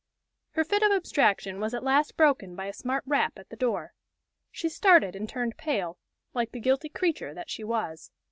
[0.53, 3.93] Her fit of abstraction was at last broken by a smart rap at the door.
[4.49, 5.99] She started and turned pale,
[6.33, 8.09] like the guilty creature that she was.